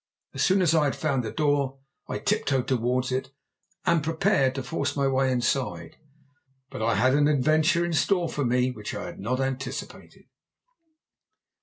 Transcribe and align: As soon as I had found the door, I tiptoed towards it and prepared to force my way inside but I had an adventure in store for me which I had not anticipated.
As 0.33 0.41
soon 0.41 0.63
as 0.63 0.73
I 0.73 0.85
had 0.85 0.95
found 0.95 1.23
the 1.23 1.31
door, 1.31 1.77
I 2.09 2.17
tiptoed 2.17 2.67
towards 2.67 3.11
it 3.11 3.29
and 3.85 4.03
prepared 4.03 4.55
to 4.55 4.63
force 4.63 4.95
my 4.95 5.07
way 5.07 5.31
inside 5.31 5.97
but 6.71 6.81
I 6.81 6.95
had 6.95 7.13
an 7.13 7.27
adventure 7.27 7.85
in 7.85 7.93
store 7.93 8.27
for 8.27 8.43
me 8.43 8.71
which 8.71 8.95
I 8.95 9.05
had 9.05 9.19
not 9.19 9.39
anticipated. 9.39 10.23